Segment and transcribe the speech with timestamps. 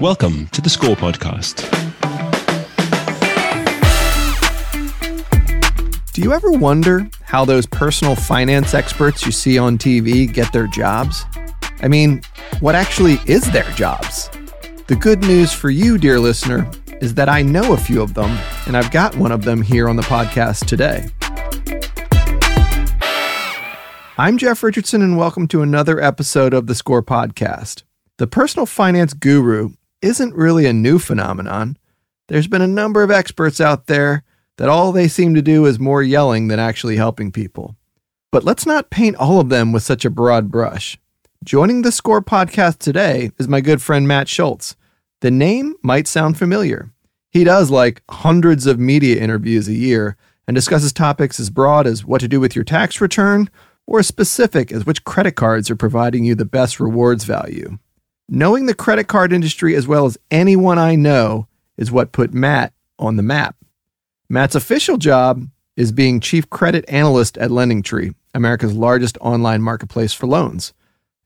[0.00, 1.68] Welcome to the Score Podcast.
[6.12, 10.68] Do you ever wonder how those personal finance experts you see on TV get their
[10.68, 11.24] jobs?
[11.82, 12.22] I mean,
[12.60, 14.30] what actually is their jobs?
[14.86, 16.70] The good news for you, dear listener,
[17.00, 18.38] is that I know a few of them,
[18.68, 21.08] and I've got one of them here on the podcast today.
[24.16, 27.82] I'm Jeff Richardson, and welcome to another episode of the Score Podcast.
[28.18, 31.76] The personal finance guru isn't really a new phenomenon.
[32.28, 34.22] There's been a number of experts out there
[34.56, 37.76] that all they seem to do is more yelling than actually helping people.
[38.30, 40.98] But let's not paint all of them with such a broad brush.
[41.44, 44.76] Joining the Score podcast today is my good friend Matt Schulz.
[45.20, 46.92] The name might sound familiar.
[47.30, 52.04] He does like hundreds of media interviews a year and discusses topics as broad as
[52.04, 53.48] what to do with your tax return
[53.86, 57.78] or as specific as which credit cards are providing you the best rewards value.
[58.30, 61.46] Knowing the credit card industry as well as anyone I know
[61.78, 63.56] is what put Matt on the map.
[64.28, 65.48] Matt's official job
[65.78, 70.74] is being chief credit analyst at LendingTree, America's largest online marketplace for loans.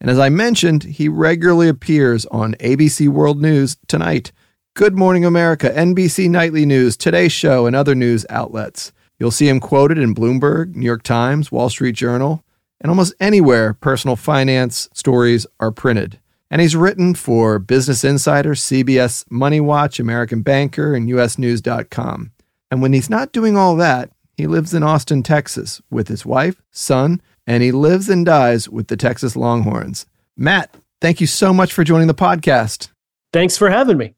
[0.01, 4.31] And as I mentioned, he regularly appears on ABC World News tonight,
[4.75, 8.93] Good Morning America, NBC Nightly News, Today Show, and other news outlets.
[9.19, 12.45] You'll see him quoted in Bloomberg, New York Times, Wall Street Journal,
[12.81, 16.21] and almost anywhere personal finance stories are printed.
[16.53, 22.31] And he's written for Business Insider, CBS Money Watch, American Banker, and USNews.com.
[22.71, 26.61] And when he's not doing all that, he lives in Austin, Texas, with his wife,
[26.71, 30.05] son, and he lives and dies with the Texas Longhorns.
[30.37, 32.89] Matt, thank you so much for joining the podcast.
[33.33, 34.15] Thanks for having me.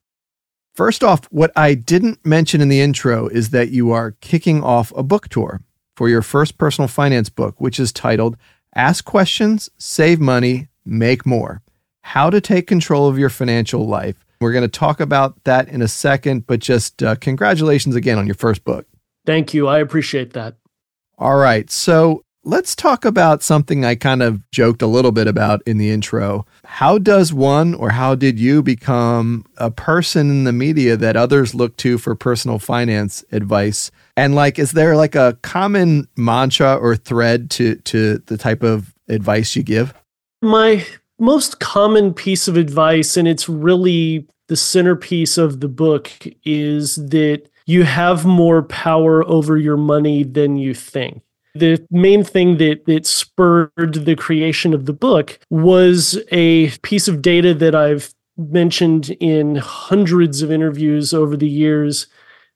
[0.75, 4.93] First off, what I didn't mention in the intro is that you are kicking off
[4.97, 5.61] a book tour
[5.95, 8.37] for your first personal finance book, which is titled
[8.75, 11.63] Ask Questions, Save Money, Make More
[12.05, 14.27] how to take control of your financial life.
[14.39, 18.27] We're going to talk about that in a second, but just uh, congratulations again on
[18.27, 18.87] your first book.
[19.25, 19.69] Thank you.
[19.69, 20.57] I appreciate that.
[21.17, 21.71] All right.
[21.71, 25.91] So let's talk about something I kind of joked a little bit about in the
[25.91, 26.45] intro.
[26.65, 31.55] How does one or how did you become a person in the media that others
[31.55, 33.91] look to for personal finance advice?
[34.15, 38.95] And like, is there like a common mantra or thread to, to the type of
[39.09, 39.95] advice you give?
[40.43, 40.85] My
[41.25, 46.11] most common piece of advice, and it's really the centerpiece of the book,
[46.45, 51.23] is that you have more power over your money than you think.
[51.55, 53.71] The main thing that, that spurred
[54.05, 60.43] the creation of the book was a piece of data that I've mentioned in hundreds
[60.43, 62.09] of interviews over the years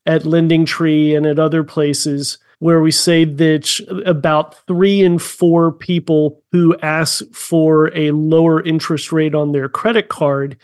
[0.05, 6.43] at LendingTree and at other places where we say that about three in four people
[6.51, 10.57] who ask for a lower interest rate on their credit card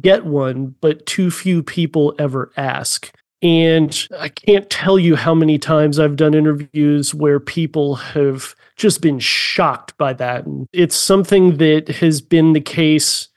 [0.00, 3.12] get one, but too few people ever ask.
[3.42, 9.00] And I can't tell you how many times I've done interviews where people have just
[9.00, 10.44] been shocked by that.
[10.44, 13.28] And it's something that has been the case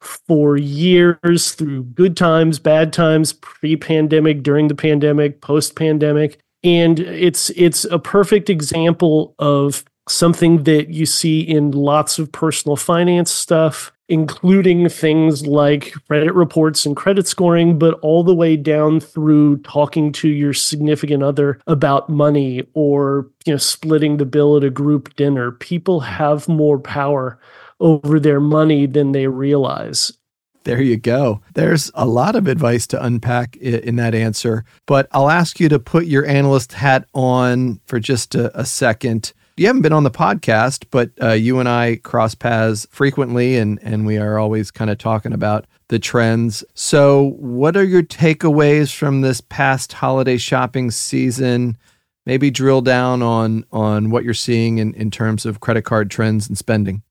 [0.00, 7.00] for years through good times, bad times, pre pandemic, during the pandemic, post pandemic and
[7.00, 13.30] it's it's a perfect example of something that you see in lots of personal finance
[13.30, 19.56] stuff including things like credit reports and credit scoring but all the way down through
[19.58, 24.70] talking to your significant other about money or you know splitting the bill at a
[24.70, 25.52] group dinner.
[25.52, 27.38] People have more power
[27.80, 30.12] over their money than they realize
[30.64, 31.40] there you go.
[31.54, 35.78] There's a lot of advice to unpack in that answer, but I'll ask you to
[35.78, 39.32] put your analyst hat on for just a, a second.
[39.56, 43.78] You haven't been on the podcast, but uh, you and I cross paths frequently, and,
[43.82, 46.64] and we are always kind of talking about the trends.
[46.74, 51.76] So, what are your takeaways from this past holiday shopping season?
[52.24, 56.48] Maybe drill down on on what you're seeing in, in terms of credit card trends
[56.48, 57.02] and spending.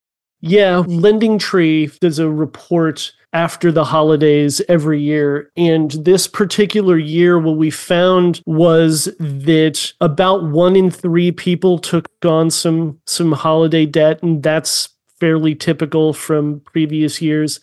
[0.41, 5.51] Yeah, LendingTree does a report after the holidays every year.
[5.56, 12.07] And this particular year, what we found was that about one in three people took
[12.25, 14.89] on some some holiday debt, and that's
[15.19, 17.60] fairly typical from previous years.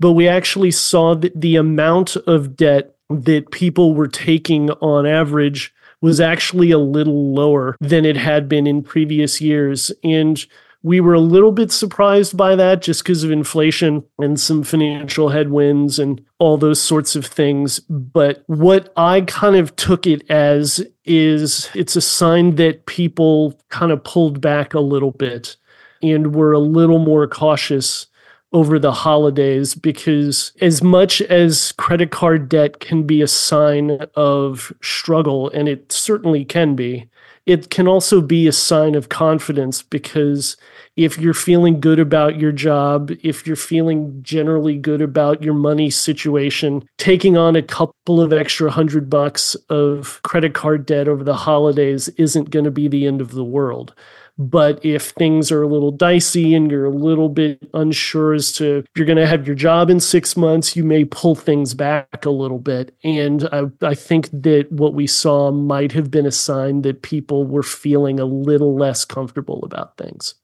[0.00, 5.72] But we actually saw that the amount of debt that people were taking on average
[6.00, 9.90] was actually a little lower than it had been in previous years.
[10.04, 10.44] And
[10.82, 15.28] we were a little bit surprised by that just because of inflation and some financial
[15.28, 17.80] headwinds and all those sorts of things.
[17.80, 23.90] But what I kind of took it as is it's a sign that people kind
[23.90, 25.56] of pulled back a little bit
[26.00, 28.06] and were a little more cautious
[28.52, 34.72] over the holidays because as much as credit card debt can be a sign of
[34.80, 37.08] struggle and it certainly can be
[37.48, 40.58] it can also be a sign of confidence because
[40.96, 45.88] if you're feeling good about your job, if you're feeling generally good about your money
[45.88, 51.34] situation, taking on a couple of extra hundred bucks of credit card debt over the
[51.34, 53.94] holidays isn't going to be the end of the world.
[54.38, 58.84] But if things are a little dicey and you're a little bit unsure as to
[58.94, 62.30] you're going to have your job in six months, you may pull things back a
[62.30, 62.94] little bit.
[63.02, 67.44] And I, I think that what we saw might have been a sign that people
[67.46, 70.34] were feeling a little less comfortable about things.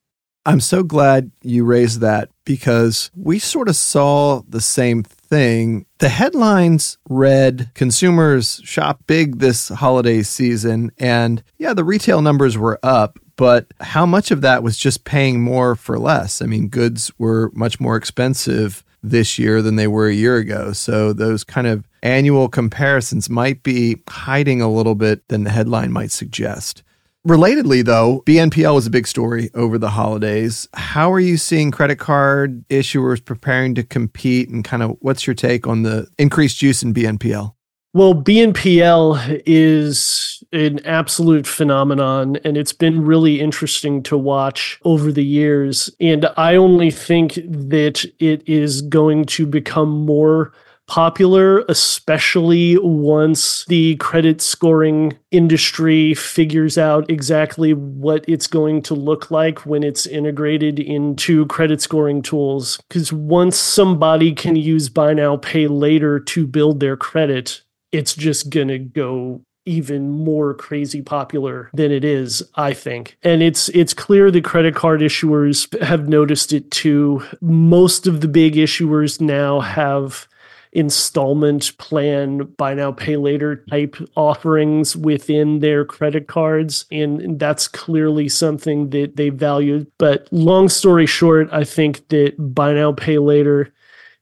[0.46, 5.86] I'm so glad you raised that because we sort of saw the same thing.
[5.98, 10.92] The headlines read consumers shop big this holiday season.
[10.98, 15.40] And yeah, the retail numbers were up, but how much of that was just paying
[15.40, 16.40] more for less?
[16.40, 20.72] I mean, goods were much more expensive this year than they were a year ago.
[20.72, 25.92] So those kind of annual comparisons might be hiding a little bit than the headline
[25.92, 26.82] might suggest.
[27.26, 30.68] Relatedly, though, BNPL was a big story over the holidays.
[30.74, 35.32] How are you seeing credit card issuers preparing to compete, and kind of what's your
[35.32, 37.54] take on the increased use in BNPL?
[37.94, 45.24] Well, BNPL is an absolute phenomenon, and it's been really interesting to watch over the
[45.24, 45.90] years.
[46.00, 50.52] And I only think that it is going to become more
[50.86, 59.30] popular, especially once the credit scoring industry figures out exactly what it's going to look
[59.30, 62.78] like when it's integrated into credit scoring tools.
[62.88, 68.50] Because once somebody can use buy now, pay later to build their credit, it's just
[68.50, 73.94] going to go even more crazy popular than it is i think and it's it's
[73.94, 79.60] clear the credit card issuers have noticed it too most of the big issuers now
[79.60, 80.26] have
[80.74, 86.84] installment plan, buy now, pay later type offerings within their credit cards.
[86.90, 89.86] And that's clearly something that they value.
[89.98, 93.72] But long story short, I think that buy now, pay later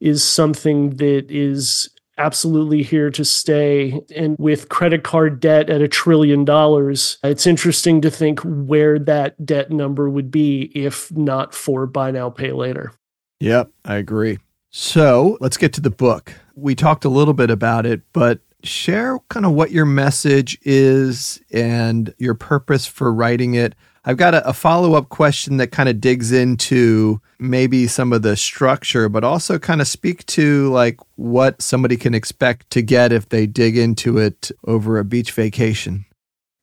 [0.01, 1.89] is something that is
[2.19, 4.01] absolutely here to stay.
[4.15, 9.45] And with credit card debt at a trillion dollars, it's interesting to think where that
[9.45, 12.93] debt number would be if not for buy now, pay later.
[13.41, 14.39] Yep, I agree.
[14.71, 16.33] So let's get to the book.
[16.55, 21.41] We talked a little bit about it, but share kind of what your message is
[21.53, 23.75] and your purpose for writing it.
[24.05, 28.23] I've got a, a follow up question that kind of digs into maybe some of
[28.23, 33.13] the structure, but also kind of speak to like what somebody can expect to get
[33.13, 36.05] if they dig into it over a beach vacation.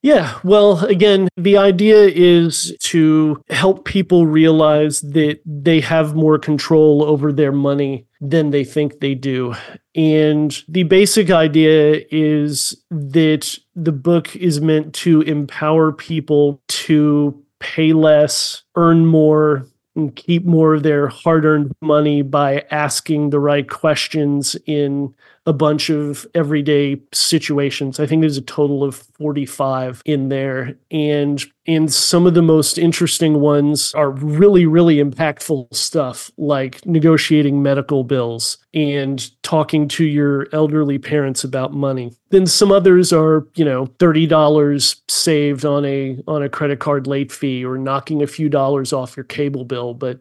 [0.01, 7.03] Yeah, well, again, the idea is to help people realize that they have more control
[7.03, 9.55] over their money than they think they do.
[9.95, 17.91] And the basic idea is that the book is meant to empower people to pay
[17.91, 23.69] less, earn more, and keep more of their hard earned money by asking the right
[23.69, 25.13] questions in
[25.45, 27.99] a bunch of everyday situations.
[27.99, 30.75] I think there's a total of 45 in there.
[30.91, 37.61] And and some of the most interesting ones are really, really impactful stuff like negotiating
[37.61, 42.11] medical bills and talking to your elderly parents about money.
[42.29, 47.31] Then some others are, you know, $30 saved on a on a credit card late
[47.31, 49.93] fee or knocking a few dollars off your cable bill.
[49.93, 50.19] But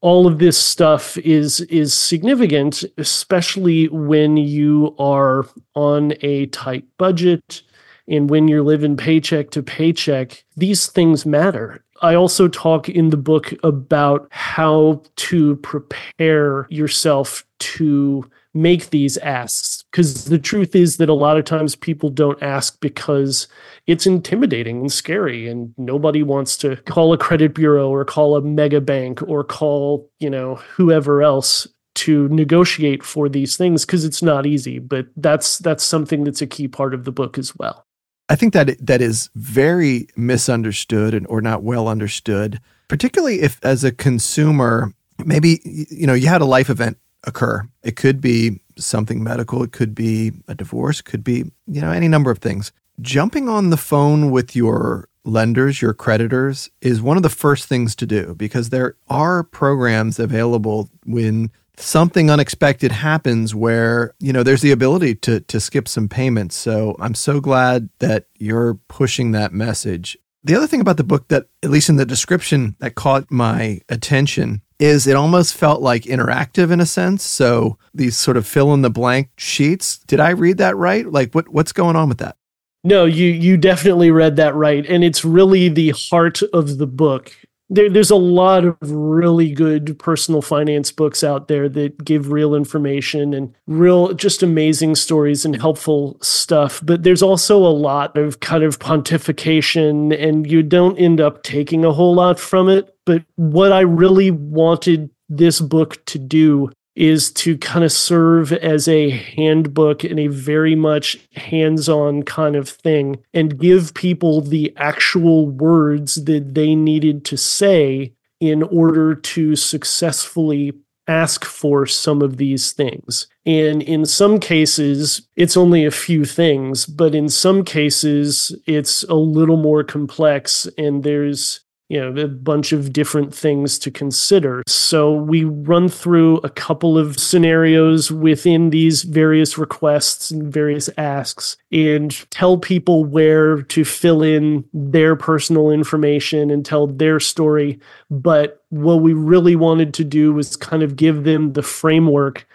[0.00, 7.62] all of this stuff is is significant especially when you are on a tight budget
[8.08, 11.82] and when you're living paycheck to paycheck these things matter.
[12.02, 19.79] I also talk in the book about how to prepare yourself to make these asks
[19.90, 23.48] because the truth is that a lot of times people don't ask because
[23.86, 28.40] it's intimidating and scary and nobody wants to call a credit bureau or call a
[28.40, 34.22] mega bank or call you know whoever else to negotiate for these things because it's
[34.22, 37.84] not easy but that's that's something that's a key part of the book as well
[38.28, 43.82] i think that that is very misunderstood and or not well understood particularly if as
[43.82, 44.92] a consumer
[45.24, 47.66] maybe you know you had a life event occur.
[47.82, 52.08] It could be something medical, it could be a divorce, could be, you know, any
[52.08, 52.72] number of things.
[53.00, 57.94] Jumping on the phone with your lenders, your creditors is one of the first things
[57.96, 64.62] to do because there are programs available when something unexpected happens where, you know, there's
[64.62, 66.56] the ability to to skip some payments.
[66.56, 70.18] So, I'm so glad that you're pushing that message.
[70.42, 73.80] The other thing about the book that at least in the description that caught my
[73.88, 77.22] attention is it almost felt like interactive in a sense.
[77.22, 79.98] So these sort of fill in the blank sheets.
[79.98, 81.06] Did I read that right?
[81.06, 82.36] Like what what's going on with that?
[82.82, 87.36] No, you you definitely read that right, and it's really the heart of the book.
[87.72, 92.54] There, there's a lot of really good personal finance books out there that give real
[92.54, 96.80] information and real, just amazing stories and helpful stuff.
[96.82, 101.84] But there's also a lot of kind of pontification, and you don't end up taking
[101.84, 102.92] a whole lot from it.
[103.10, 108.86] But what I really wanted this book to do is to kind of serve as
[108.86, 114.72] a handbook and a very much hands on kind of thing and give people the
[114.76, 120.72] actual words that they needed to say in order to successfully
[121.08, 123.26] ask for some of these things.
[123.44, 129.16] And in some cases, it's only a few things, but in some cases, it's a
[129.16, 134.62] little more complex and there's you know a bunch of different things to consider.
[134.68, 141.56] So we run through a couple of scenarios within these various requests and various asks
[141.72, 147.80] and tell people where to fill in their personal information and tell their story.
[148.08, 152.46] But what we really wanted to do was kind of give them the framework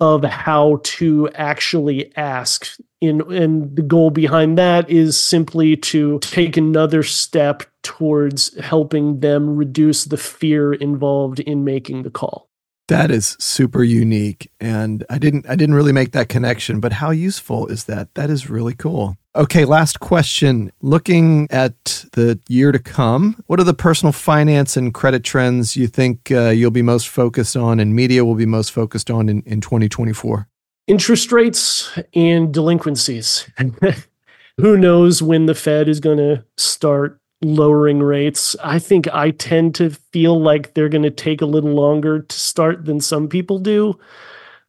[0.00, 2.76] of how to actually ask.
[3.00, 9.56] In and the goal behind that is simply to take another step towards helping them
[9.56, 12.48] reduce the fear involved in making the call
[12.88, 17.10] that is super unique and i didn't i didn't really make that connection but how
[17.10, 18.14] useful is that?
[18.14, 19.16] That is really cool.
[19.36, 20.70] Okay last question.
[20.80, 25.86] Looking at the year to come what are the personal finance and credit trends you
[25.86, 29.42] think uh, you'll be most focused on and media will be most focused on in,
[29.46, 30.48] in 2024
[30.86, 33.48] interest rates and delinquencies.
[34.58, 38.56] Who knows when the fed is going to start lowering rates.
[38.62, 42.36] I think I tend to feel like they're going to take a little longer to
[42.36, 43.98] start than some people do.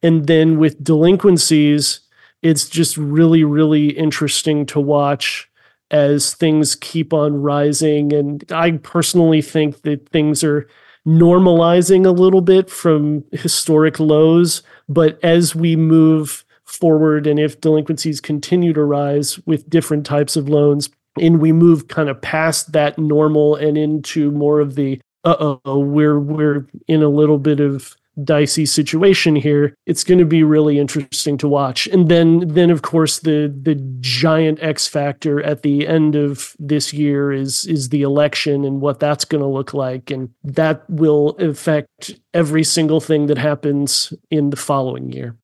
[0.03, 2.01] And then with delinquencies,
[2.41, 5.49] it's just really, really interesting to watch
[5.91, 8.13] as things keep on rising.
[8.13, 10.67] And I personally think that things are
[11.07, 14.63] normalizing a little bit from historic lows.
[14.89, 20.49] But as we move forward and if delinquencies continue to rise with different types of
[20.49, 25.79] loans, and we move kind of past that normal and into more of the uh-oh
[25.79, 29.75] we're we're in a little bit of dicey situation here.
[29.85, 31.87] It's going to be really interesting to watch.
[31.87, 36.93] And then then of course the the giant x factor at the end of this
[36.93, 40.11] year is is the election and what that's going to look like.
[40.11, 45.35] And that will affect every single thing that happens in the following year.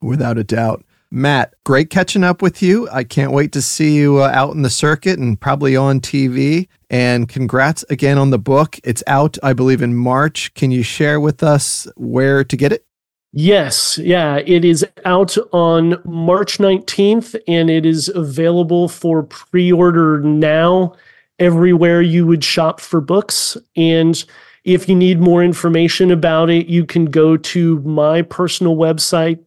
[0.00, 2.88] Without a doubt Matt, great catching up with you.
[2.90, 6.68] I can't wait to see you uh, out in the circuit and probably on TV.
[6.90, 8.78] And congrats again on the book.
[8.84, 10.52] It's out, I believe, in March.
[10.54, 12.84] Can you share with us where to get it?
[13.32, 20.20] Yes, yeah, it is out on March 19th and it is available for pre order
[20.20, 20.94] now
[21.38, 23.56] everywhere you would shop for books.
[23.76, 24.22] And
[24.64, 29.38] if you need more information about it, you can go to my personal website,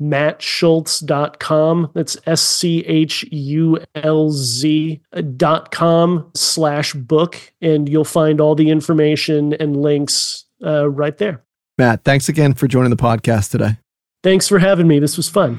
[0.00, 1.90] mattschulz.com.
[1.94, 5.00] That's S C H U L Z
[5.36, 7.52] dot com slash book.
[7.60, 11.44] And you'll find all the information and links uh, right there.
[11.78, 13.78] Matt, thanks again for joining the podcast today.
[14.22, 14.98] Thanks for having me.
[14.98, 15.58] This was fun.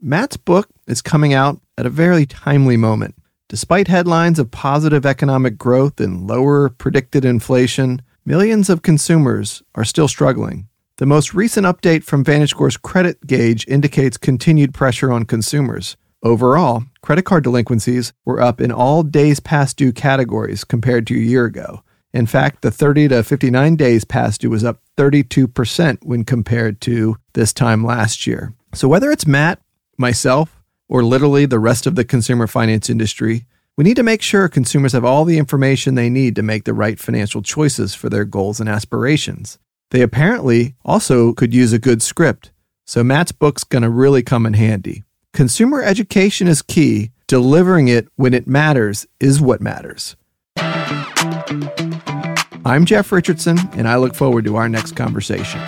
[0.00, 3.16] Matt's book is coming out at a very timely moment.
[3.48, 10.08] Despite headlines of positive economic growth and lower predicted inflation, millions of consumers are still
[10.08, 10.68] struggling.
[10.96, 15.96] The most recent update from VantageScore's credit gauge indicates continued pressure on consumers.
[16.22, 21.18] Overall, credit card delinquencies were up in all days past due categories compared to a
[21.18, 21.82] year ago.
[22.14, 27.16] In fact, the 30 to 59 days past due was up 32% when compared to
[27.34, 28.54] this time last year.
[28.72, 29.60] So, whether it's Matt,
[29.98, 34.48] myself, or literally the rest of the consumer finance industry, we need to make sure
[34.48, 38.24] consumers have all the information they need to make the right financial choices for their
[38.24, 39.58] goals and aspirations.
[39.90, 42.52] They apparently also could use a good script,
[42.86, 45.02] so Matt's book's going to really come in handy.
[45.32, 50.14] Consumer education is key, delivering it when it matters is what matters.
[52.66, 55.60] I'm Jeff Richardson, and I look forward to our next conversation.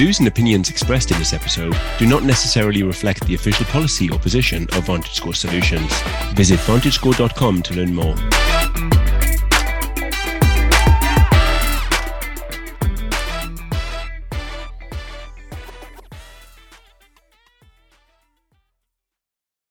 [0.00, 4.18] Views and opinions expressed in this episode do not necessarily reflect the official policy or
[4.18, 5.92] position of VantageScore Solutions.
[6.32, 8.16] Visit VantageScore.com to learn more.